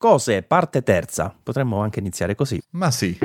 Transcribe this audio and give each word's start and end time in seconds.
Cose, 0.00 0.42
parte 0.42 0.82
terza. 0.82 1.30
Potremmo 1.42 1.82
anche 1.82 1.98
iniziare 1.98 2.34
così. 2.34 2.58
Ma 2.70 2.90
sì. 2.90 3.18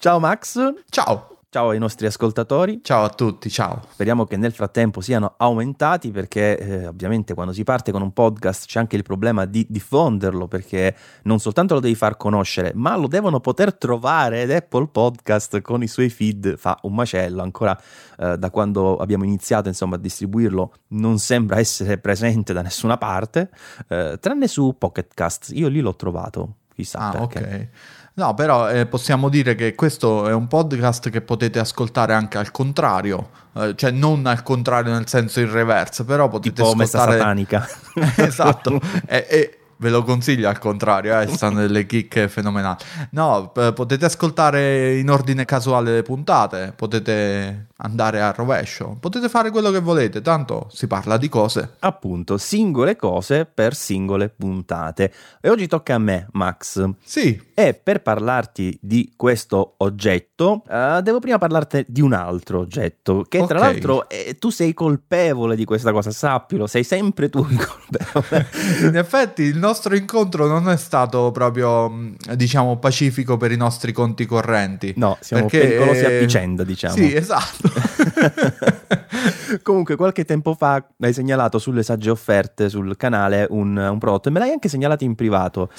Ciao 0.00 0.18
Max. 0.18 0.72
Ciao. 0.88 1.33
Ciao 1.54 1.68
ai 1.68 1.78
nostri 1.78 2.06
ascoltatori. 2.06 2.80
Ciao 2.82 3.04
a 3.04 3.10
tutti, 3.10 3.48
ciao. 3.48 3.82
Speriamo 3.88 4.24
che 4.24 4.36
nel 4.36 4.50
frattempo 4.50 5.00
siano 5.00 5.34
aumentati 5.36 6.10
perché 6.10 6.58
eh, 6.58 6.86
ovviamente 6.88 7.32
quando 7.32 7.52
si 7.52 7.62
parte 7.62 7.92
con 7.92 8.02
un 8.02 8.12
podcast 8.12 8.66
c'è 8.66 8.80
anche 8.80 8.96
il 8.96 9.04
problema 9.04 9.44
di 9.44 9.64
diffonderlo 9.70 10.48
perché 10.48 10.96
non 11.22 11.38
soltanto 11.38 11.74
lo 11.74 11.78
devi 11.78 11.94
far 11.94 12.16
conoscere 12.16 12.72
ma 12.74 12.96
lo 12.96 13.06
devono 13.06 13.38
poter 13.38 13.72
trovare 13.72 14.42
ed 14.42 14.50
Apple 14.50 14.88
Podcast 14.88 15.60
con 15.60 15.84
i 15.84 15.86
suoi 15.86 16.08
feed 16.08 16.56
fa 16.56 16.76
un 16.82 16.94
macello 16.96 17.40
ancora 17.40 17.80
eh, 18.18 18.36
da 18.36 18.50
quando 18.50 18.96
abbiamo 18.96 19.22
iniziato 19.22 19.68
insomma 19.68 19.94
a 19.94 20.00
distribuirlo 20.00 20.72
non 20.88 21.20
sembra 21.20 21.60
essere 21.60 21.98
presente 21.98 22.52
da 22.52 22.62
nessuna 22.62 22.98
parte 22.98 23.50
eh, 23.86 24.18
tranne 24.18 24.48
su 24.48 24.74
Pocket 24.76 25.14
Cast 25.14 25.52
io 25.54 25.68
lì 25.68 25.78
l'ho 25.78 25.94
trovato 25.94 26.56
chissà 26.74 26.98
ah, 26.98 27.10
perché. 27.12 27.38
ok. 27.38 27.68
No, 28.16 28.32
però 28.34 28.70
eh, 28.70 28.86
possiamo 28.86 29.28
dire 29.28 29.56
che 29.56 29.74
questo 29.74 30.28
è 30.28 30.32
un 30.32 30.46
podcast 30.46 31.10
che 31.10 31.20
potete 31.20 31.58
ascoltare 31.58 32.14
anche 32.14 32.38
al 32.38 32.52
contrario, 32.52 33.30
eh, 33.54 33.74
cioè 33.74 33.90
non 33.90 34.24
al 34.26 34.44
contrario 34.44 34.92
nel 34.92 35.08
senso 35.08 35.40
in 35.40 35.50
reverse, 35.50 36.04
però 36.04 36.28
potete 36.28 36.62
tipo 36.62 36.68
ascoltare... 36.68 37.18
satanica. 37.18 37.68
Esatto, 38.16 38.80
e, 39.06 39.26
e 39.28 39.58
ve 39.78 39.90
lo 39.90 40.02
consiglio 40.02 40.48
al 40.48 40.58
contrario, 40.58 41.18
eh, 41.20 41.26
stanno 41.28 41.60
delle 41.60 41.86
chicche 41.86 42.28
fenomenali. 42.28 42.76
No, 43.10 43.50
p- 43.52 43.72
potete 43.72 44.04
ascoltare 44.04 44.96
in 44.98 45.10
ordine 45.10 45.44
casuale 45.44 45.92
le 45.94 46.02
puntate, 46.02 46.72
potete 46.76 47.66
andare 47.78 48.20
a 48.22 48.30
rovescio, 48.30 48.96
potete 49.00 49.28
fare 49.28 49.50
quello 49.50 49.70
che 49.70 49.80
volete, 49.80 50.20
tanto 50.22 50.68
si 50.72 50.86
parla 50.86 51.16
di 51.16 51.28
cose. 51.28 51.74
appunto 51.80 52.38
singole 52.38 52.96
cose 52.96 53.44
per 53.46 53.74
singole 53.74 54.28
puntate 54.28 55.12
e 55.40 55.48
oggi 55.50 55.66
tocca 55.66 55.94
a 55.94 55.98
me 55.98 56.26
Max 56.32 56.88
Sì, 57.04 57.40
E 57.54 57.74
per 57.74 58.00
parlarti 58.02 58.78
di 58.80 59.12
questo 59.16 59.74
oggetto, 59.78 60.62
eh, 60.68 61.00
devo 61.02 61.18
prima 61.20 61.38
parlarti 61.38 61.84
di 61.88 62.00
un 62.00 62.12
altro 62.12 62.60
oggetto, 62.60 63.24
che 63.28 63.38
tra 63.46 63.58
Ok. 63.58 63.64
l'altro 63.64 64.08
eh, 64.08 64.36
tu 64.38 64.50
sei 64.50 64.72
colpevole 64.74 65.54
di 65.56 65.64
questa 65.64 65.92
cosa, 65.92 66.10
sappilo, 66.10 66.66
sei 66.66 66.84
sempre 66.84 67.28
tu 67.28 67.46
il 67.48 67.56
colpevole. 67.66 68.46
in 68.88 68.96
effetti 68.96 69.42
il 69.42 69.58
nostro 69.64 69.96
incontro 69.96 70.46
non 70.46 70.68
è 70.68 70.76
stato 70.76 71.30
proprio, 71.32 71.88
mh, 71.88 72.34
diciamo, 72.34 72.78
pacifico 72.78 73.36
per 73.36 73.50
i 73.50 73.56
nostri 73.56 73.92
conti 73.92 74.26
correnti. 74.26 74.92
No, 74.96 75.16
siamo 75.20 75.46
Perché, 75.46 75.66
pericolosi 75.66 76.04
a 76.04 76.10
eh, 76.10 76.18
vicenda, 76.18 76.64
diciamo. 76.64 76.94
Sì, 76.94 77.14
esatto. 77.14 77.70
Comunque, 79.62 79.96
qualche 79.96 80.24
tempo 80.24 80.54
fa 80.54 80.84
hai 81.00 81.12
segnalato 81.12 81.58
sulle 81.58 81.82
sagge 81.82 82.10
offerte 82.10 82.68
sul 82.68 82.96
canale 82.96 83.46
un, 83.50 83.76
un 83.76 83.98
prodotto 83.98 84.28
e 84.28 84.32
me 84.32 84.38
l'hai 84.40 84.50
anche 84.50 84.68
segnalato 84.68 85.04
in 85.04 85.14
privato. 85.14 85.70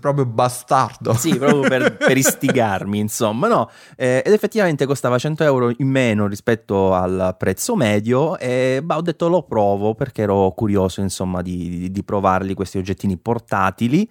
proprio 0.00 0.26
bastardo. 0.26 1.14
Sì, 1.14 1.36
proprio 1.36 1.62
per, 1.62 1.96
per 1.96 2.16
istigarmi, 2.16 2.98
insomma, 2.98 3.48
no? 3.48 3.70
Eh, 3.96 4.22
ed 4.24 4.32
effettivamente 4.32 4.86
costava 4.86 5.18
100 5.18 5.44
euro 5.44 5.72
in 5.76 5.88
meno 5.88 6.26
rispetto 6.26 6.94
al 6.94 7.34
prezzo 7.38 7.74
medio 7.76 8.38
e 8.38 8.80
bah, 8.82 8.96
ho 8.96 9.02
detto 9.02 9.28
lo 9.28 9.42
provo 9.42 9.94
perché 9.94 10.22
ero 10.22 10.52
curioso, 10.54 11.00
insomma, 11.00 11.42
di, 11.42 11.68
di- 11.68 11.90
di 11.90 12.04
provarli 12.04 12.54
questi 12.54 12.78
oggettini 12.78 13.16
portatili. 13.24 14.08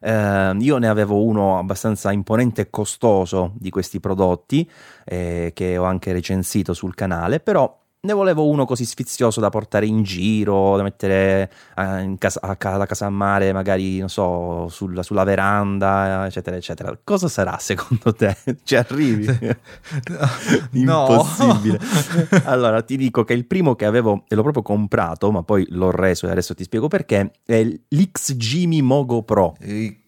Eh, 0.00 0.56
io 0.58 0.78
ne 0.78 0.88
avevo 0.88 1.22
uno 1.22 1.58
abbastanza 1.58 2.10
imponente 2.10 2.62
e 2.62 2.70
costoso 2.70 3.52
di 3.54 3.70
questi 3.70 4.00
prodotti 4.00 4.68
eh, 5.04 5.52
che 5.54 5.78
ho 5.78 5.84
anche 5.84 6.12
recensito 6.12 6.74
sul 6.74 6.94
canale, 6.94 7.38
però 7.38 7.86
ne 8.08 8.14
volevo 8.14 8.48
uno 8.48 8.64
così 8.64 8.86
sfizioso 8.86 9.38
da 9.38 9.50
portare 9.50 9.84
in 9.84 10.02
giro, 10.02 10.78
da 10.78 10.82
mettere 10.82 11.50
eh, 11.76 12.00
in 12.00 12.16
casa, 12.16 12.40
a 12.40 12.56
alla 12.58 12.86
casa 12.86 13.04
a 13.04 13.10
mare, 13.10 13.52
magari, 13.52 13.98
non 13.98 14.08
so, 14.08 14.66
sulla, 14.68 15.02
sulla 15.02 15.24
veranda, 15.24 16.24
eccetera, 16.24 16.56
eccetera. 16.56 16.98
Cosa 17.04 17.28
sarà 17.28 17.58
secondo 17.58 18.14
te? 18.14 18.34
Ci 18.64 18.76
arrivi? 18.76 19.26
Impossibile. 20.72 21.78
allora, 22.44 22.80
ti 22.80 22.96
dico 22.96 23.24
che 23.24 23.34
il 23.34 23.44
primo 23.44 23.74
che 23.74 23.84
avevo, 23.84 24.24
e 24.26 24.34
l'ho 24.34 24.42
proprio 24.42 24.62
comprato, 24.62 25.30
ma 25.30 25.42
poi 25.42 25.66
l'ho 25.68 25.90
reso 25.90 26.26
e 26.26 26.30
adesso 26.30 26.54
ti 26.54 26.64
spiego 26.64 26.88
perché, 26.88 27.32
è 27.44 27.62
l'XG 27.62 28.80
Mogo 28.80 29.22
Pro. 29.22 29.54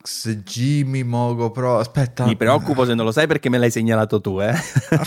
XG 0.03 1.03
Mogo 1.05 1.51
Pro. 1.51 1.79
Aspetta. 1.79 2.25
Mi 2.25 2.37
preoccupo 2.37 2.85
se 2.85 2.95
non 2.95 3.05
lo 3.05 3.13
sai 3.13 3.27
perché 3.27 3.49
me 3.51 3.59
l'hai 3.59 3.71
segnalato 3.71 4.21
tu, 4.21 4.41
eh? 4.41 4.55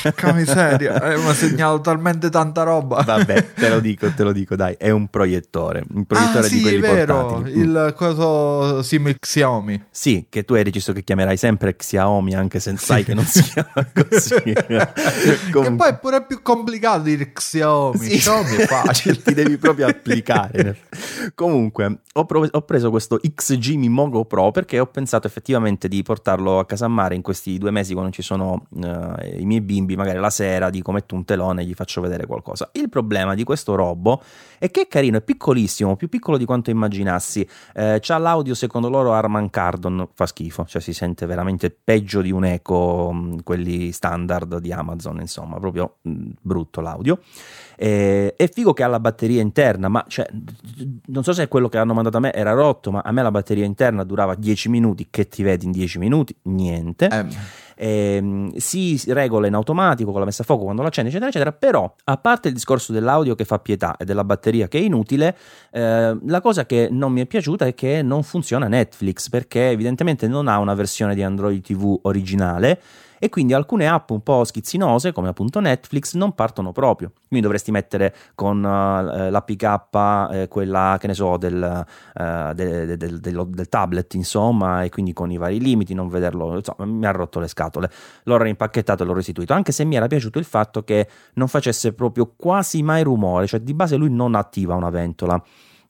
Porca 0.02 0.34
miseria. 0.34 0.92
Eh, 1.14 1.18
mi 1.18 1.28
ha 1.30 1.34
segnato 1.34 1.82
talmente 1.82 2.30
tanta 2.30 2.64
roba. 2.64 3.02
Vabbè, 3.02 3.54
te 3.56 3.70
lo 3.70 3.80
dico, 3.80 4.12
te 4.14 4.24
lo 4.24 4.32
dico, 4.32 4.56
dai, 4.56 4.76
è 4.78 4.90
un 4.90 5.08
proiettore, 5.08 5.84
un 5.94 6.06
proiettore 6.06 6.46
ah, 6.46 6.50
di 6.50 6.56
sì, 6.58 6.62
quelli 6.62 6.80
vero. 6.80 7.26
portatili. 7.26 7.58
Mm. 7.58 7.62
Il 7.62 7.94
coso 7.96 8.82
sim 8.84 9.14
Xiaomi. 9.20 9.86
Sì, 9.90 10.28
che 10.30 10.46
tu 10.46 10.54
hai 10.54 10.64
deciso 10.64 10.94
che 10.94 11.04
chiamerai 11.04 11.36
sempre 11.38 11.76
Xiaomi 11.76 12.36
anche 12.36 12.60
se 12.60 12.76
sai 12.78 13.04
che 13.04 13.14
non 13.14 13.26
si 13.26 13.42
chiama 13.44 13.72
così. 13.94 14.36
Che 14.44 15.50
Comunque- 15.52 15.76
poi 15.76 15.90
è 15.90 15.98
pure 15.98 16.24
più 16.26 16.42
complicato 16.42 17.02
dire 17.04 17.34
Xiaomi. 17.34 17.98
Sì. 18.00 18.18
Xiaomi 18.18 18.56
è 18.56 18.66
facile. 18.68 19.22
ti 19.22 19.34
devi 19.34 19.58
proprio 19.58 19.88
applicare. 19.88 20.78
Comunque, 21.36 22.00
ho, 22.14 22.26
prov- 22.26 22.50
ho 22.52 22.62
preso 22.62 22.90
questo 22.90 23.20
XG 23.20 23.76
Mogo 23.88 24.26
Pro 24.26 24.52
perché 24.52 24.80
ho 24.80 24.83
pensato 24.88 25.28
effettivamente 25.28 25.88
di 25.88 26.02
portarlo 26.04 26.60
a 26.60 26.66
casa 26.66 26.86
a 26.86 26.90
mare 26.90 27.16
in 27.16 27.22
questi 27.22 27.58
due 27.58 27.72
mesi 27.72 27.94
quando 27.94 28.12
ci 28.12 28.22
sono 28.22 28.66
eh, 28.82 29.40
i 29.40 29.46
miei 29.46 29.62
bimbi, 29.62 29.96
magari 29.96 30.20
la 30.20 30.30
sera, 30.30 30.70
dico 30.70 30.92
metto 30.92 31.16
un 31.16 31.26
telone 31.26 31.62
e 31.62 31.66
gli 31.66 31.74
faccio 31.74 32.02
vedere 32.02 32.26
qualcosa. 32.26 32.70
Il 32.74 32.90
problema 32.90 33.36
di 33.36 33.44
questo 33.44 33.76
robo 33.76 34.22
è 34.58 34.70
che 34.72 34.82
è 34.82 34.88
carino, 34.88 35.18
è 35.18 35.22
piccolissimo, 35.22 35.96
più 35.96 36.10
piccolo 36.10 36.38
di 36.38 36.46
quanto 36.46 36.70
immaginassi. 36.70 37.48
Eh, 37.74 38.00
c'ha 38.02 38.18
l'audio 38.18 38.54
secondo 38.54 38.90
loro 38.90 39.14
Harman 39.14 39.50
Kardon, 39.50 40.08
fa 40.14 40.26
schifo, 40.26 40.66
cioè 40.66 40.82
si 40.82 40.94
sente 40.94 41.26
veramente 41.26 41.70
peggio 41.70 42.22
di 42.22 42.32
un 42.32 42.46
eco, 42.46 43.12
mh, 43.12 43.44
quelli 43.44 43.92
standard 43.92 44.60
di 44.60 44.72
Amazon, 44.72 45.20
insomma, 45.20 45.60
proprio 45.60 45.98
mh, 46.02 46.30
brutto 46.42 46.82
l'audio. 46.82 47.20
Eh, 47.76 48.36
è 48.36 48.50
figo 48.50 48.74
che 48.74 48.84
ha 48.84 48.88
la 48.88 49.00
batteria 49.00 49.42
interna, 49.42 49.90
ma 49.90 50.06
cioè, 50.08 50.28
non 51.08 51.24
so 51.24 51.34
se 51.34 51.48
quello 51.48 51.68
che 51.68 51.78
hanno 51.78 51.94
mandato 51.94 52.18
a 52.18 52.20
me 52.20 52.34
era 52.34 52.54
rotto, 52.54 52.92
ma 52.92 53.02
a 53.04 53.12
me 53.12 53.22
la 53.22 53.32
batteria 53.32 53.66
interna 53.66 54.04
durava 54.04 54.36
10 54.36 54.70
minuti. 54.70 54.73
Che 55.10 55.28
ti 55.28 55.44
vedi 55.44 55.66
in 55.66 55.72
10 55.72 56.00
minuti? 56.00 56.36
Niente. 56.44 57.08
Eh, 57.08 57.62
Ehm, 57.76 58.56
si 58.56 59.02
regola 59.08 59.48
in 59.48 59.54
automatico 59.54 60.12
con 60.12 60.20
la 60.20 60.26
messa 60.26 60.44
a 60.44 60.46
fuoco 60.46 60.64
quando 60.64 60.82
lo 60.82 60.88
accendi, 60.88 61.10
eccetera, 61.10 61.30
eccetera. 61.30 61.52
Però, 61.52 61.94
a 62.04 62.18
parte 62.18 62.48
il 62.50 62.54
discorso 62.54 62.92
dell'audio 62.92 63.36
che 63.36 63.46
fa 63.46 63.60
pietà 63.60 63.98
e 63.98 64.06
della 64.06 64.24
batteria 64.24 64.68
che 64.68 64.80
è 64.80 64.82
inutile, 64.82 65.36
eh, 65.72 66.18
la 66.26 66.42
cosa 66.42 66.66
che 66.66 66.88
non 66.92 67.12
mi 67.12 67.22
è 67.22 67.26
piaciuta 67.26 67.66
è 67.66 67.74
che 67.74 68.02
non 68.02 68.24
funziona 68.24 68.68
Netflix 68.68 69.30
perché 69.30 69.70
evidentemente 69.70 70.28
non 70.28 70.48
ha 70.48 70.60
una 70.60 70.74
versione 70.74 71.16
di 71.16 71.24
Android 71.24 71.62
TV 71.62 72.00
originale 72.04 72.80
e 73.24 73.30
quindi 73.30 73.54
alcune 73.54 73.88
app 73.88 74.10
un 74.10 74.22
po' 74.22 74.44
schizzinose 74.44 75.14
come 75.14 75.30
appunto 75.30 75.62
Netflix 75.62 76.16
non 76.16 76.36
partono 76.36 76.74
proprio. 76.74 77.14
Quindi 77.26 77.46
dovresti 77.46 77.72
mettere 77.72 78.14
con 78.36 78.58
uh, 78.58 79.30
l'APK 79.30 80.34
eh, 80.34 80.48
quella 80.50 80.98
che 81.00 81.08
ne 81.08 81.14
so 81.14 81.38
del, 81.38 81.86
uh, 82.16 82.54
de, 82.54 82.86
de, 82.86 82.98
de, 82.98 83.20
del, 83.22 83.48
del 83.48 83.70
tablet 83.70 84.14
insomma 84.16 84.84
e 84.84 84.90
quindi 84.90 85.14
con 85.14 85.32
i 85.32 85.38
vari 85.38 85.62
limiti 85.62 85.94
non 85.94 86.10
vederlo 86.10 86.58
insomma 86.58 86.84
mi 86.84 87.06
ha 87.06 87.12
rotto 87.12 87.40
le 87.40 87.48
scatole. 87.48 87.90
L'ho 88.24 88.36
reimpacchettato 88.36 89.04
e 89.04 89.06
l'ho 89.06 89.14
restituito 89.14 89.54
anche 89.54 89.72
se 89.72 89.86
mi 89.86 89.96
era 89.96 90.08
piaciuto 90.08 90.38
il 90.38 90.46
fatto 90.46 90.84
che 90.84 91.08
non 91.36 91.48
facesse 91.48 91.94
proprio 91.94 92.34
quasi 92.36 92.84
mai 92.84 93.04
rumore 93.04 93.48
cioè 93.48 93.62
di 93.62 93.74
base 93.74 93.96
lui 93.96 94.10
non 94.10 94.36
attiva 94.36 94.76
una 94.76 94.90
ventola 94.90 95.42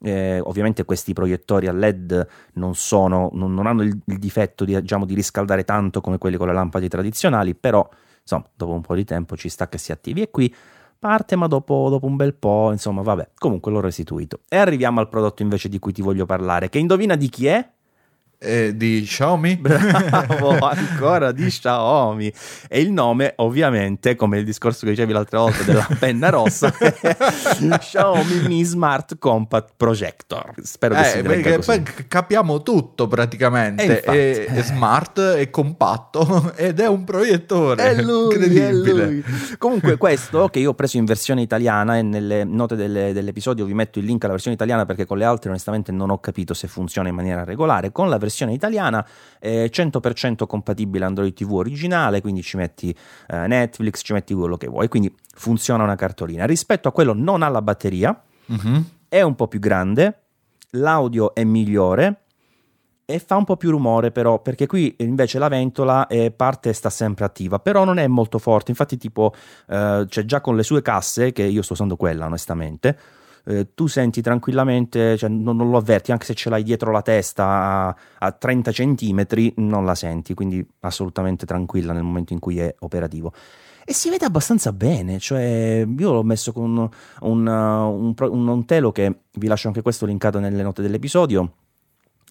eh, 0.04 0.40
ovviamente 0.42 0.84
questi 0.84 1.14
proiettori 1.14 1.68
a 1.68 1.72
LED 1.72 2.28
non, 2.54 2.76
sono, 2.76 3.30
non, 3.34 3.54
non 3.54 3.68
hanno 3.68 3.84
il, 3.84 3.98
il 4.06 4.20
difetto 4.20 4.66
di, 4.66 4.80
diciamo, 4.80 5.06
di 5.06 5.16
riscaldare 5.16 5.64
tanto 5.64 6.02
come 6.02 6.18
quelli 6.18 6.36
con 6.36 6.48
le 6.48 6.54
lampade 6.54 6.90
tradizionali, 6.90 7.56
però 7.56 7.88
insomma, 8.22 8.46
dopo 8.54 8.74
un 8.74 8.82
po' 8.82 8.96
di 8.96 9.06
tempo 9.06 9.38
ci 9.38 9.48
sta 9.48 9.70
che 9.70 9.78
si 9.78 9.94
attivi. 9.94 10.22
E 10.22 10.30
qui 10.30 10.54
parte, 11.00 11.36
ma 11.36 11.48
dopo, 11.48 11.88
dopo 11.90 12.06
un 12.06 12.18
bel 12.18 12.34
po', 12.34 12.72
insomma, 12.72 13.02
vabbè, 13.02 13.30
comunque 13.38 13.72
l'ho 13.72 13.80
restituito. 13.80 14.42
E 14.50 14.58
arriviamo 14.58 15.00
al 15.00 15.08
prodotto 15.08 15.42
invece 15.42 15.70
di 15.70 15.80
cui 15.80 15.94
ti 15.94 16.02
voglio 16.02 16.26
parlare, 16.26 16.70
che 16.70 16.80
indovina 16.80 17.16
di 17.16 17.30
chi 17.30 17.48
è? 17.48 17.70
Eh, 18.44 18.76
di 18.76 19.04
Xiaomi? 19.06 19.56
Bravo, 19.64 20.58
ancora 20.68 21.32
di 21.32 21.46
Xiaomi. 21.48 22.32
E 22.68 22.82
il 22.82 22.92
nome, 22.92 23.34
ovviamente, 23.38 24.16
come 24.16 24.40
il 24.40 24.44
discorso 24.46 24.86
che 24.86 24.92
dicevi 24.92 25.14
l'altra 25.14 25.40
volta 25.40 25.64
della 25.64 25.88
penna 25.98 26.30
rossa, 26.30 26.74
Xiaomi 27.78 28.48
Mi 28.48 28.64
Smart 28.64 29.18
Compact 29.18 29.74
Projector. 29.78 30.54
Spero 30.62 30.96
che 30.96 31.14
Eh, 31.20 31.22
perché 31.22 31.56
così. 31.56 31.82
poi 31.82 31.84
capiamo 32.08 32.62
tutto 32.64 33.08
praticamente. 33.08 33.84
E 33.84 33.86
infatti. 33.86 34.18
è, 34.18 34.46
è 34.46 34.64
smart, 34.64 35.20
è 35.22 35.50
compatto 35.50 36.52
ed 36.56 36.80
è 36.80 36.88
un 36.88 37.04
proiettore. 37.06 37.84
È 37.84 38.02
lui, 38.02 38.34
è 38.36 38.38
Incredibile. 38.38 39.06
lui. 39.06 39.24
Comunque 39.58 39.96
questo 39.98 40.48
che 40.50 40.60
io 40.60 40.72
ho 40.72 40.74
preso 40.74 40.98
in 40.98 41.06
versione 41.06 41.42
italiana 41.42 41.98
e 41.98 42.02
nelle 42.02 42.44
note 42.44 42.76
delle- 42.76 43.14
dell'episodio 43.14 43.64
vi 43.66 43.74
metto 43.74 44.00
il 44.00 44.06
link 44.06 44.22
alla 44.24 44.34
versione 44.34 44.56
italiana 44.56 44.86
perché 44.86 45.06
con 45.06 45.18
le 45.18 45.24
altre 45.26 45.50
onestamente 45.50 45.92
non 45.94 46.10
ho 46.10 46.20
capito 46.20 46.54
se 46.54 46.68
funziona 46.68 47.08
in 47.08 47.16
maniera 47.16 47.44
regolare. 47.46 47.92
Con 47.92 48.10
la 48.10 48.18
versione 48.18 48.32
italiana 48.42 49.06
è 49.40 49.70
100% 49.70 50.46
compatibile 50.48 51.06
Android 51.06 51.34
TV 51.34 51.52
originale, 51.54 52.22
quindi 52.22 52.42
ci 52.42 52.58
metti 52.58 52.96
eh, 53.28 53.48
Netflix, 53.48 54.02
ci 54.04 54.14
metti 54.14 54.34
quello 54.34 54.58
che 54.58 54.68
vuoi, 54.68 54.88
quindi 54.88 55.14
funziona 55.36 55.84
una 55.84 55.96
cartolina. 55.96 56.46
Rispetto 56.46 56.88
a 56.88 56.92
quello 56.92 57.14
non 57.14 57.42
ha 57.44 57.50
la 57.50 57.62
batteria, 57.62 58.20
Mhm. 58.46 58.86
è 59.08 59.22
un 59.22 59.36
po' 59.36 59.48
più 59.48 59.60
grande, 59.60 60.22
l'audio 60.72 61.34
è 61.36 61.44
migliore 61.44 62.20
e 63.06 63.20
fa 63.20 63.36
un 63.36 63.44
po' 63.44 63.58
più 63.58 63.70
rumore 63.70 64.12
però 64.12 64.40
perché 64.42 64.66
qui 64.66 64.96
invece 65.00 65.38
la 65.38 65.50
ventola 65.50 66.08
è 66.08 66.32
parte 66.32 66.72
sta 66.72 66.90
sempre 66.90 67.26
attiva 67.26 67.60
però 67.60 67.84
non 67.84 67.98
è 67.98 68.08
molto 68.08 68.40
forte 68.40 68.72
infatti 68.72 68.96
tipo 68.98 69.34
eh, 69.68 70.06
cioè 70.08 70.24
già 70.26 70.40
con 70.40 70.56
le 70.56 70.64
sue 70.64 70.82
casse 70.82 71.34
che 71.34 71.44
io 71.44 71.62
sto 71.62 71.74
usando 71.74 71.98
quella 71.98 72.26
onestamente 72.26 72.98
eh, 73.46 73.74
tu 73.74 73.88
senti 73.88 74.22
tranquillamente 74.22 75.18
cioè 75.18 75.30
non, 75.30 75.56
non, 75.56 75.70
lo 75.70 75.78
avverti 75.78 76.12
anche 76.12 76.26
se 76.26 76.34
ce 76.34 76.50
l'hai 76.50 76.64
dietro 76.64 76.92
la 76.92 77.02
testa 77.02 77.46
a, 77.46 77.96
a 78.20 78.32
30 78.32 78.72
centimetri 78.72 79.54
non 79.58 79.86
la 79.86 79.96
senti 79.96 80.34
quindi 80.34 80.66
assolutamente 80.82 81.46
tranquilla 81.46 81.94
nel 81.94 82.04
momento 82.04 82.34
in 82.34 82.40
cui 82.40 82.60
è 82.60 82.74
operativo 82.80 83.34
e 83.86 83.92
si 83.92 84.10
vede 84.10 84.24
abbastanza 84.24 84.72
bene, 84.72 85.20
cioè 85.20 85.86
io 85.86 86.14
l'ho 86.14 86.24
messo 86.24 86.54
con 86.54 86.78
un, 86.78 86.90
un, 87.20 88.16
un, 88.18 88.48
un 88.48 88.66
telo 88.66 88.94
che 88.94 89.24
vi 89.34 89.48
lascio 89.48 89.68
anche 89.68 89.82
questo 89.82 90.06
linkato 90.06 90.40
nelle 90.40 90.64
note 90.64 90.82
dell'episodio 90.82 91.56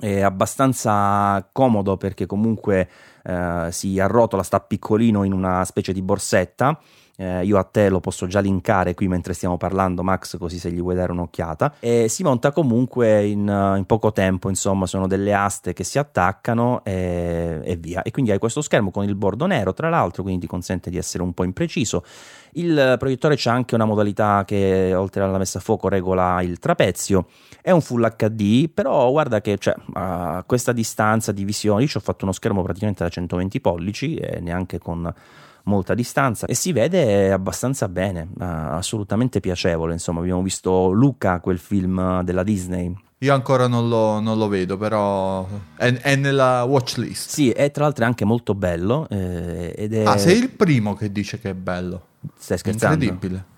è 0.03 0.21
abbastanza 0.21 1.49
comodo 1.53 1.97
perché 1.97 2.27
comunque 2.27 2.89
eh, 3.23 3.69
si 3.71 4.01
arrotola, 4.01 4.43
sta 4.43 4.59
piccolino 4.59 5.23
in 5.23 5.33
una 5.33 5.65
specie 5.65 5.93
di 5.93 6.03
borsetta. 6.03 6.77
Eh, 7.23 7.45
io 7.45 7.57
a 7.57 7.63
te 7.63 7.89
lo 7.89 8.01
posso 8.01 8.27
già 8.27 8.41
linkare 8.41 8.95
qui 8.95 9.07
mentre 9.07 9.33
stiamo 9.33 9.57
parlando, 9.57 10.03
Max, 10.03 10.37
così 10.39 10.59
se 10.59 10.73
gli 10.73 10.81
vuoi 10.81 10.97
dare 10.97 11.13
un'occhiata. 11.13 11.75
E 11.79 12.09
si 12.09 12.25
monta 12.25 12.51
comunque 12.51 13.25
in, 13.25 13.75
in 13.77 13.85
poco 13.87 14.11
tempo, 14.11 14.49
insomma, 14.49 14.87
sono 14.87 15.07
delle 15.07 15.33
aste 15.33 15.73
che 15.73 15.85
si 15.85 16.01
attaccano 16.01 16.83
e, 16.83 17.61
e 17.63 17.77
via. 17.77 18.03
E 18.03 18.11
quindi 18.11 18.33
hai 18.33 18.39
questo 18.39 18.61
schermo 18.61 18.91
con 18.91 19.05
il 19.05 19.15
bordo 19.15 19.47
nero, 19.47 19.73
tra 19.73 19.89
l'altro, 19.89 20.25
quindi 20.25 20.41
ti 20.41 20.47
consente 20.49 20.91
di 20.91 20.97
essere 20.97 21.23
un 21.23 21.33
po' 21.33 21.45
impreciso. 21.45 22.03
Il 22.55 22.97
proiettore 22.99 23.37
c'è 23.37 23.51
anche 23.51 23.77
una 23.77 23.85
modalità 23.85 24.43
che 24.45 24.93
oltre 24.93 25.23
alla 25.23 25.39
messa 25.39 25.59
a 25.59 25.61
fuoco 25.61 25.89
regola 25.89 26.43
il 26.43 26.59
trapezio. 26.59 27.27
È 27.61 27.71
un 27.71 27.81
full 27.81 28.15
HD, 28.17 28.69
però 28.69 29.09
guarda 29.13 29.41
che 29.41 29.59
cioè, 29.59 29.77
a 29.93 30.43
questa 30.45 30.73
distanza 30.73 31.31
di 31.31 31.45
visione, 31.45 31.83
io 31.83 31.89
ci 31.89 31.99
ho 31.99 32.01
fatto 32.01 32.25
uno 32.25 32.33
schermo 32.33 32.63
praticamente 32.63 33.05
da 33.05 33.09
120 33.09 33.61
pollici 33.61 34.17
e 34.17 34.41
neanche 34.41 34.79
con 34.79 35.15
molta 35.65 35.95
distanza 35.95 36.47
e 36.47 36.55
si 36.55 36.73
vede 36.73 37.31
abbastanza 37.33 37.89
bene, 37.89 38.29
assolutamente 38.39 39.41
piacevole. 39.41 39.93
Insomma, 39.93 40.21
abbiamo 40.21 40.43
visto 40.43 40.91
Luca, 40.91 41.41
quel 41.41 41.59
film 41.59 42.23
della 42.23 42.43
Disney 42.43 42.95
io 43.23 43.33
ancora 43.33 43.69
non 43.69 43.89
lo, 43.89 44.19
non 44.19 44.37
lo 44.37 44.49
vedo, 44.49 44.77
però 44.77 45.47
è, 45.77 45.93
è, 45.93 46.17
nella 46.17 46.65
watch 46.65 46.97
list. 46.97 47.31
Sì, 47.31 47.51
e 47.51 47.71
tra 47.71 47.85
l'altro 47.85 48.03
è 48.03 48.07
anche 48.09 48.25
molto 48.25 48.57
bello. 48.57 49.07
Eh, 49.09 49.73
è... 49.75 50.03
Ah, 50.05 50.19
sei 50.19 50.39
il 50.39 50.51
primo 50.51 50.95
che 50.95 51.13
dice 51.13 51.39
che 51.39 51.51
è 51.51 51.55
bello. 51.55 52.07
Stai 52.37 52.59
scherzando? 52.59 53.05
Incredibile. 53.05 53.51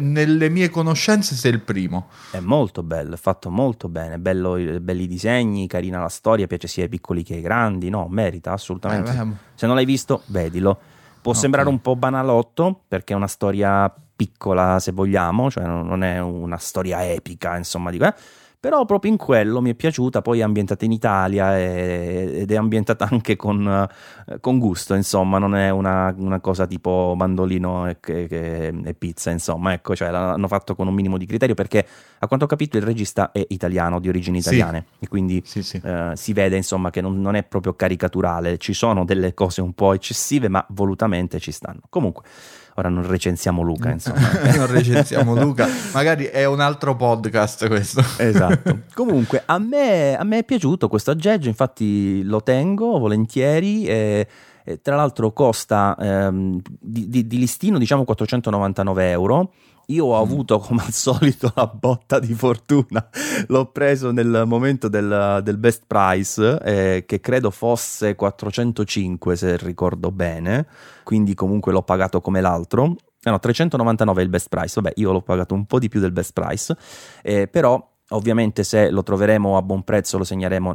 Nelle 0.00 0.48
mie 0.48 0.70
conoscenze 0.70 1.34
sei 1.34 1.52
il 1.52 1.60
primo. 1.60 2.08
È 2.30 2.40
molto 2.40 2.82
bello, 2.82 3.14
è 3.14 3.18
fatto 3.18 3.50
molto 3.50 3.90
bene, 3.90 4.18
bello, 4.18 4.56
belli 4.80 5.06
disegni, 5.06 5.66
carina 5.66 6.00
la 6.00 6.08
storia, 6.08 6.46
piace 6.46 6.66
sia 6.66 6.84
ai 6.84 6.88
piccoli 6.88 7.22
che 7.22 7.34
ai 7.34 7.42
grandi, 7.42 7.90
no, 7.90 8.08
merita 8.08 8.52
assolutamente. 8.52 9.10
Eh, 9.10 9.26
Se 9.54 9.66
non 9.66 9.74
l'hai 9.76 9.84
visto, 9.84 10.22
vedilo. 10.28 10.80
Può 11.22 11.30
okay. 11.30 11.42
sembrare 11.42 11.68
un 11.68 11.80
po' 11.80 11.94
banalotto 11.94 12.82
perché 12.88 13.12
è 13.12 13.16
una 13.16 13.28
storia 13.28 13.92
piccola 14.14 14.78
se 14.80 14.90
vogliamo, 14.92 15.50
cioè 15.50 15.64
non 15.64 16.02
è 16.02 16.20
una 16.20 16.58
storia 16.58 17.08
epica, 17.08 17.56
insomma, 17.56 17.90
di 17.90 17.98
eh, 17.98 18.14
però 18.62 18.84
proprio 18.84 19.10
in 19.10 19.16
quello 19.16 19.60
mi 19.60 19.70
è 19.70 19.74
piaciuta, 19.74 20.22
poi 20.22 20.38
è 20.38 20.42
ambientata 20.42 20.84
in 20.84 20.92
Italia 20.92 21.58
e, 21.58 22.42
ed 22.42 22.52
è 22.52 22.54
ambientata 22.54 23.08
anche 23.10 23.34
con, 23.34 23.66
eh, 23.66 24.38
con 24.38 24.60
gusto, 24.60 24.94
insomma, 24.94 25.38
non 25.38 25.56
è 25.56 25.70
una, 25.70 26.14
una 26.16 26.38
cosa 26.38 26.64
tipo 26.64 27.12
mandolino 27.16 27.88
e, 27.88 27.96
che, 27.98 28.28
e, 28.68 28.94
pizza, 28.94 29.32
insomma, 29.32 29.72
ecco, 29.72 29.96
cioè 29.96 30.12
l'hanno 30.12 30.46
fatto 30.46 30.76
con 30.76 30.86
un 30.86 30.94
minimo 30.94 31.18
di 31.18 31.26
criterio 31.26 31.56
perché 31.56 31.84
a 32.20 32.26
quanto 32.28 32.44
ho 32.44 32.48
capito 32.48 32.76
il 32.76 32.84
regista 32.84 33.32
è 33.32 33.44
italiano, 33.48 33.98
di 33.98 34.08
origini 34.08 34.38
italiane 34.38 34.84
sì. 34.90 35.04
e 35.06 35.08
quindi 35.08 35.42
sì, 35.44 35.64
sì. 35.64 35.80
Eh, 35.82 36.12
si 36.14 36.32
vede 36.32 36.54
insomma 36.54 36.90
che 36.90 37.00
non, 37.00 37.20
non 37.20 37.34
è 37.34 37.42
proprio 37.42 37.74
caricaturale, 37.74 38.58
ci 38.58 38.74
sono 38.74 39.04
delle 39.04 39.34
cose 39.34 39.60
un 39.60 39.72
po' 39.72 39.92
eccessive 39.92 40.46
ma 40.46 40.64
volutamente 40.68 41.40
ci 41.40 41.50
stanno. 41.50 41.80
Comunque 41.88 42.22
ora 42.74 42.88
non 42.88 43.06
recensiamo 43.06 43.62
Luca, 43.62 43.90
insomma. 43.90 44.20
non 44.56 44.66
recensiamo 44.66 45.34
Luca, 45.34 45.66
magari 45.92 46.24
è 46.24 46.44
un 46.44 46.60
altro 46.60 46.96
podcast 46.96 47.66
questo. 47.68 48.02
esatto. 48.18 48.80
Comunque, 48.94 49.42
a 49.46 49.58
me, 49.58 50.16
a 50.16 50.24
me, 50.24 50.38
è 50.38 50.44
piaciuto 50.44 50.88
questo 50.88 51.10
aggeggio, 51.10 51.48
infatti 51.48 52.22
lo 52.22 52.42
tengo 52.42 52.98
volentieri. 52.98 53.84
E, 53.84 54.26
e 54.64 54.80
tra 54.80 54.94
l'altro 54.94 55.32
costa 55.32 55.96
ehm, 55.98 56.60
di, 56.78 57.08
di, 57.08 57.26
di 57.26 57.38
listino 57.38 57.78
diciamo 57.78 58.04
499 58.04 59.10
euro 59.10 59.52
io 59.86 60.06
ho 60.06 60.18
mm. 60.18 60.22
avuto 60.22 60.58
come 60.58 60.82
al 60.84 60.92
solito 60.92 61.52
la 61.54 61.66
botta 61.66 62.18
di 62.18 62.34
fortuna, 62.34 63.08
l'ho 63.48 63.66
preso 63.66 64.10
nel 64.10 64.44
momento 64.46 64.88
del, 64.88 65.40
del 65.42 65.58
best 65.58 65.84
price 65.86 66.60
eh, 66.62 67.04
che 67.06 67.20
credo 67.20 67.50
fosse 67.50 68.14
405 68.14 69.36
se 69.36 69.56
ricordo 69.56 70.10
bene, 70.10 70.66
quindi 71.02 71.34
comunque 71.34 71.72
l'ho 71.72 71.82
pagato 71.82 72.20
come 72.20 72.40
l'altro. 72.40 72.96
Eh 73.24 73.30
no, 73.30 73.38
399 73.38 74.20
è 74.20 74.24
il 74.24 74.30
best 74.30 74.48
price, 74.48 74.80
vabbè 74.80 74.94
io 74.96 75.12
l'ho 75.12 75.22
pagato 75.22 75.54
un 75.54 75.64
po' 75.64 75.78
di 75.78 75.88
più 75.88 76.00
del 76.00 76.10
best 76.10 76.32
price, 76.32 76.76
eh, 77.22 77.46
però 77.46 77.91
Ovviamente 78.12 78.62
se 78.62 78.90
lo 78.90 79.02
troveremo 79.02 79.56
a 79.56 79.62
buon 79.62 79.82
prezzo 79.82 80.18
lo, 80.18 80.26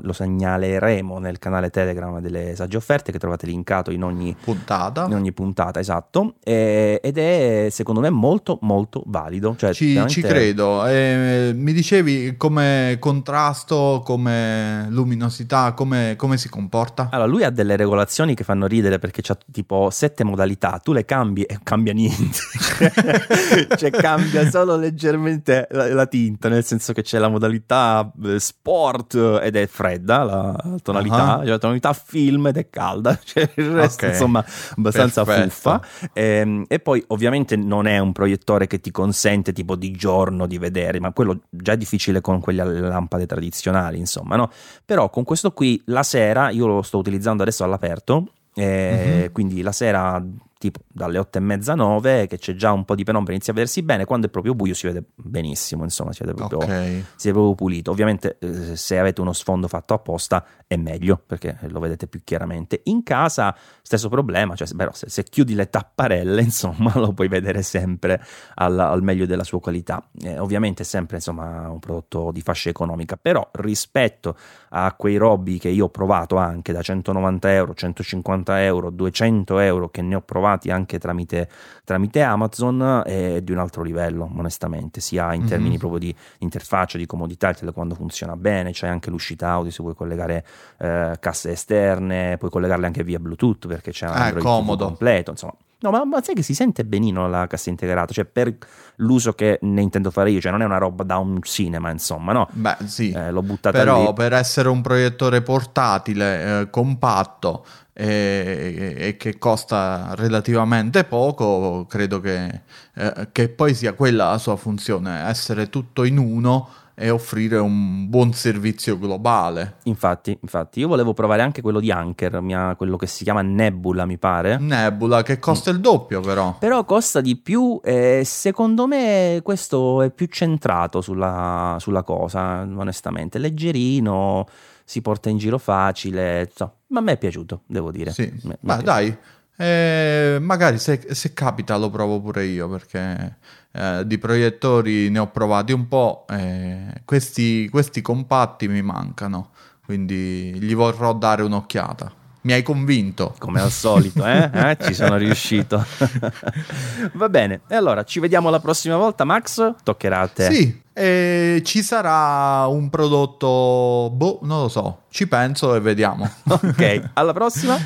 lo, 0.01 0.13
segnaleremo 0.13 1.19
nel 1.19 1.39
canale 1.39 1.69
Telegram 1.69 2.19
delle 2.19 2.56
sagge 2.56 2.78
offerte 2.78 3.12
che 3.12 3.19
trovate 3.19 3.45
linkato 3.45 3.92
in 3.92 4.04
ogni 4.04 4.36
puntata. 4.39 5.06
In 5.06 5.13
ogni 5.13 5.31
puntata, 5.31 5.80
esatto. 5.80 6.36
E, 6.44 7.00
ed 7.04 7.18
è 7.18 7.68
secondo 7.69 8.01
me 8.01 8.10
molto 8.10 8.57
molto 8.62 9.04
valido. 9.06 9.56
Cioè, 9.57 9.74
ci, 9.74 10.04
ci, 10.07 10.22
credo. 10.22 10.86
Eh, 10.86 11.51
mi 11.56 11.74
dicevi 11.74 12.36
come 12.38 12.98
contrasto, 13.00 14.01
come 14.04 14.88
luminosità, 14.89 15.74
come, 15.74 16.16
come, 16.18 16.38
si 16.38 16.50
comporta? 16.50 17.10
Allora, 17.12 17.28
lui 17.28 17.44
ha 17.44 17.50
delle 17.50 17.75
regolazioni 17.75 18.36
che 18.36 18.44
fanno 18.44 18.68
ridere 18.68 19.00
perché 19.00 19.22
ha 19.31 19.38
tipo 19.51 19.89
sette 19.92 20.24
modalità. 20.24 20.80
Tu 20.84 20.94
le 20.94 21.06
cambi 21.06 21.44
e 21.44 21.60
cambia 21.63 21.94
niente. 21.94 22.39
cioè 23.78 23.92
cambia 23.92 24.50
solo 24.50 24.75
leggermente 24.75 25.68
la, 25.72 25.94
la 25.94 26.06
tinta, 26.06 26.50
nel 26.50 26.63
senso 26.63 26.94
che 26.94 27.01
c'è 27.01 27.19
la 27.19 27.26
la 27.27 27.29
modalità 27.29 28.12
eh, 28.24 28.39
sport 28.39 29.39
ed 29.41 29.56
è 29.56 29.68
fredda 29.68 30.24
la 30.24 30.77
tonalità, 30.81 31.38
uh-huh. 31.38 31.47
la 31.47 31.57
tonalità 31.57 31.94
film 31.94 32.47
ed 32.47 32.57
è 32.57 32.69
calda, 32.69 33.18
cioè 33.24 33.50
il 33.56 33.71
resto 33.71 34.06
okay. 34.06 34.09
insomma 34.12 34.44
abbastanza 34.75 35.24
Perfetto. 35.24 35.50
fuffa. 35.50 35.81
E, 36.13 36.24
ehm, 36.24 36.65
e, 36.68 36.79
poi 36.79 37.03
ovviamente 37.07 37.56
non 37.56 37.88
è 37.88 38.00
un 38.00 38.12
proiettore 38.12 38.68
che 38.68 38.79
ti 38.79 38.91
consente 38.91 39.53
tipo 39.53 39.75
di 39.75 39.91
giorno 39.91 40.47
di 40.47 40.57
vedere, 40.57 41.00
ma 41.00 41.12
quello 41.12 41.41
già 41.50 41.74
è 41.74 41.77
difficile 41.77 42.21
con 42.21 42.39
quelle 42.39 42.63
lampade 42.63 43.25
tradizionali, 43.25 44.00
insomma, 44.00 44.35
no? 44.35 44.50
Però 44.85 45.09
con 45.09 45.24
questo 45.24 45.51
qui 45.51 45.81
la 45.85 46.03
sera, 46.03 46.50
io 46.50 46.65
lo 46.67 46.81
sto 46.81 46.98
utilizzando 46.98 47.43
adesso 47.43 47.63
all'aperto, 47.63 48.31
e 48.53 49.24
uh-huh. 49.24 49.31
quindi 49.31 49.62
la 49.62 49.72
sera 49.72 50.24
tipo 50.57 50.79
dalle 50.87 51.17
8 51.17 51.37
e 51.37 51.41
mezza 51.41 51.75
9 51.75 52.27
che 52.27 52.37
c'è 52.37 52.55
già 52.55 52.71
un 52.71 52.85
po' 52.85 52.95
di 52.95 53.03
penombra 53.03 53.33
inizia 53.33 53.53
a 53.53 53.55
vedersi 53.55 53.83
bene 53.83 54.05
quando 54.05 54.27
è 54.27 54.29
proprio 54.29 54.55
buio 54.55 54.73
si 54.73 54.87
vede 54.87 55.03
benissimo 55.15 55.83
insomma 55.83 56.11
si 56.11 56.23
vede 56.23 56.33
proprio, 56.33 56.59
okay. 56.59 57.03
si 57.15 57.27
vede 57.27 57.33
proprio 57.33 57.55
pulito. 57.55 57.91
Ovviamente 57.91 58.37
eh, 58.39 58.75
se 58.75 58.97
avete 58.97 59.21
uno 59.21 59.33
sfondo 59.33 59.67
fatto 59.67 59.93
apposta 59.93 60.45
è 60.65 60.75
meglio 60.75 61.21
perché 61.25 61.57
lo 61.67 61.79
vedete 61.79 62.07
più 62.07 62.21
chiaramente. 62.23 62.81
In 62.85 63.03
casa 63.03 63.55
stesso 63.81 64.09
problema 64.09 64.55
cioè 64.55 64.67
però 64.75 64.91
se, 64.93 65.09
se 65.09 65.23
chiudi 65.23 65.53
le 65.53 65.69
tapparelle 65.69 66.41
insomma 66.41 66.91
lo 66.95 67.13
puoi 67.13 67.27
vedere 67.27 67.61
sempre 67.61 68.21
al, 68.55 68.79
al 68.79 69.03
meglio 69.03 69.25
della 69.25 69.43
sua 69.43 69.59
qualità. 69.59 70.03
Eh, 70.21 70.39
ovviamente 70.39 70.83
è 70.83 70.85
sempre 70.85 71.17
insomma 71.17 71.69
un 71.69 71.79
prodotto 71.79 72.31
di 72.31 72.41
fascia 72.41 72.69
economica 72.69 73.17
però 73.17 73.47
rispetto 73.53 74.35
a 74.69 74.93
quei 74.93 75.17
robbi 75.17 75.59
che 75.59 75.69
io 75.69 75.85
ho 75.85 75.89
provato 75.89 76.37
anche 76.37 76.73
da 76.73 76.81
190 76.81 77.53
euro 77.53 77.73
150 77.73 78.63
euro 78.63 78.89
200 78.89 79.59
euro 79.59 79.89
che 79.89 80.01
ne 80.01 80.15
ho 80.15 80.21
provato 80.21 80.47
trovati 80.48 80.72
anche 80.72 80.98
tramite, 80.98 81.50
tramite 81.84 82.22
Amazon 82.22 83.04
è 83.06 83.42
di 83.42 83.51
un 83.51 83.60
altro 83.60 83.84
livello, 83.84 84.30
onestamente, 84.36 85.01
sia 85.01 85.34
in 85.34 85.46
termini 85.46 85.72
mm-hmm. 85.72 85.80
proprio 85.80 86.00
di 86.00 86.16
interfaccia, 86.39 86.98
di 86.98 87.06
comodità, 87.06 87.50
il 87.50 87.58
telecomando 87.58 87.96
funziona 87.96 88.36
bene, 88.36 88.72
c'è 88.72 88.88
anche 88.88 89.10
l'uscita 89.10 89.50
audio, 89.50 89.72
se 89.72 89.84
vuoi 89.84 89.96
collegare 89.96 90.46
eh, 90.80 91.18
casse 91.20 91.51
esterne, 91.51 92.38
puoi 92.38 92.50
collegarle 92.50 92.86
anche 92.86 93.04
via 93.04 93.20
Bluetooth 93.20 93.68
perché 93.68 93.92
c'è 93.92 94.08
un 94.08 94.13
ah, 94.13 94.24
Android 94.24 94.46
comodo. 94.46 94.86
completo, 94.86 95.32
insomma. 95.32 95.54
No, 95.80 95.92
ma, 95.92 96.04
ma, 96.06 96.24
sai 96.24 96.34
che 96.34 96.42
si 96.42 96.56
sente 96.56 96.86
benino 96.86 97.27
la 97.27 97.46
cassa 97.46 97.70
integrata, 97.70 98.12
cioè 98.12 98.25
per 98.25 98.58
l'uso 98.96 99.34
che 99.34 99.60
ne 99.62 99.82
intendo 99.82 100.10
fare 100.10 100.32
io, 100.32 100.42
cioè 100.42 100.51
non 100.51 100.63
è 100.63 100.66
una 100.66 100.80
roba 100.80 101.04
da 101.04 101.18
un 101.18 101.39
cinema, 101.44 101.92
insomma, 101.92 102.32
no? 102.32 102.48
Beh, 102.51 102.77
sì. 102.86 103.12
Eh, 103.12 103.30
l'ho 103.30 103.44
buttata 103.44 103.77
Però 103.77 104.08
lì. 104.08 104.13
per 104.13 104.34
essere 104.34 104.70
un 104.70 104.82
proiettore 104.82 105.44
portatile, 105.44 106.62
eh, 106.62 106.70
compatto, 106.72 107.63
e, 108.00 108.94
e, 108.96 109.18
che 109.18 109.39
costa 109.39 110.13
relativamente 110.16 111.04
poco, 111.04 111.88
credo 111.89 112.20
che, 112.20 112.62
eh, 112.94 113.30
che, 113.32 113.50
poi 113.50 113.74
sia 113.74 113.94
quella 113.94 114.30
la 114.30 114.38
sua 114.38 114.56
funzione, 114.56 115.27
essere 115.27 115.70
tutto 115.70 116.04
in 116.04 116.20
uno 116.20 116.70
e 117.00 117.12
offrire 117.12 117.58
un 117.58 118.10
buon 118.10 118.34
servizio 118.34 118.98
globale. 118.98 119.75
Infatti, 119.84 120.36
infatti, 120.42 120.80
io 120.80 120.88
volevo 120.88 121.13
provare 121.13 121.44
anche 121.44 121.62
quello 121.62 121.80
di 121.80 121.92
Anker, 121.92 122.42
mia, 122.42 122.74
quello 122.75 122.98
che 122.98 123.06
si 123.06 123.24
chiama 123.24 123.44
Nebula, 123.44 124.08
mi 124.08 124.18
pare. 124.18 124.58
Nebula, 124.58 125.22
che 125.22 125.38
costa 125.38 125.70
il 125.70 125.80
doppio 125.80 126.22
però. 126.22 126.58
Però 126.58 126.84
costa 126.86 127.22
di 127.22 127.36
più 127.36 127.80
e 127.84 128.24
secondo 128.25 128.88
me 128.88 129.42
questo 129.44 130.01
è 130.01 130.10
più 130.10 130.25
centrato 130.25 131.01
sulla, 131.01 131.77
sulla 131.80 132.01
cosa, 132.01 132.62
onestamente. 132.62 133.38
Leggerino, 133.38 134.48
si 134.84 135.01
porta 135.01 135.30
in 135.30 135.38
giro 135.38 135.60
facile, 135.60 136.50
so. 136.51 136.77
ma 136.88 137.00
a 137.00 137.04
me 137.04 137.12
è 137.12 137.18
piaciuto, 137.18 137.62
devo 137.68 137.92
dire. 137.92 138.12
Sì, 138.12 138.34
ma 138.62 138.77
dai, 138.77 139.16
eh, 139.57 140.37
magari 140.39 140.77
se, 140.77 141.07
se 141.11 141.33
capita 141.33 141.75
lo 141.77 141.89
provo 141.89 142.21
pure 142.21 142.45
io 142.45 142.69
perché 142.69 143.37
eh, 143.71 144.03
di 144.05 144.17
proiettori 144.17 145.09
ne 145.09 145.19
ho 145.19 145.27
provati 145.27 145.71
un 145.71 145.87
po', 145.87 146.25
eh, 146.29 147.01
questi, 147.05 147.67
questi 147.69 148.01
compatti 148.01 148.67
mi 148.67 148.81
mancano, 148.81 149.49
quindi 149.83 150.53
gli 150.59 150.75
vorrò 150.75 151.13
dare 151.13 151.41
un'occhiata. 151.41 152.11
Mi 152.41 152.53
hai 152.53 152.63
convinto. 152.63 153.35
Come 153.39 153.59
al 153.59 153.71
solito, 153.71 154.25
eh? 154.25 154.49
Eh, 154.53 154.77
Ci 154.79 154.93
sono 154.93 155.17
riuscito. 155.17 155.83
Va 157.13 157.27
bene, 157.27 157.61
e 157.67 157.75
allora 157.75 158.03
ci 158.03 158.21
vediamo 158.21 158.49
la 158.49 158.59
prossima 158.59 158.95
volta, 158.95 159.25
Max. 159.25 159.73
Toccherà 159.83 160.21
a 160.21 160.27
te. 160.27 160.51
Sì, 160.51 160.81
e 160.93 161.61
ci 161.65 161.83
sarà 161.83 162.65
un 162.67 162.89
prodotto, 162.89 164.09
boh, 164.13 164.39
non 164.43 164.61
lo 164.61 164.67
so, 164.69 165.01
ci 165.09 165.27
penso 165.27 165.75
e 165.75 165.79
vediamo. 165.81 166.29
Ok, 166.47 167.09
alla 167.13 167.33
prossima. 167.33 167.77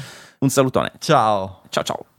Un 0.43 0.49
salutone. 0.49 0.91
Ciao. 0.99 1.61
Ciao 1.69 1.83
ciao. 1.83 2.10